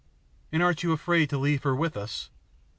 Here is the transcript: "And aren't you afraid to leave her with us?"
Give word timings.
"And 0.51 0.63
aren't 0.63 0.81
you 0.81 0.93
afraid 0.93 1.29
to 1.29 1.37
leave 1.37 1.61
her 1.61 1.75
with 1.75 1.95
us?" 1.95 2.31